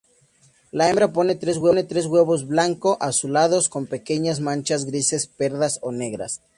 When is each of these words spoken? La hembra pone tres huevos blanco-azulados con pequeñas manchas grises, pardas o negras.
La 0.71 0.87
hembra 0.89 1.07
pone 1.17 1.35
tres 1.35 1.59
huevos 1.59 2.47
blanco-azulados 2.47 3.69
con 3.69 3.85
pequeñas 3.85 4.39
manchas 4.39 4.85
grises, 4.85 5.27
pardas 5.27 5.77
o 5.83 5.91
negras. 5.91 6.41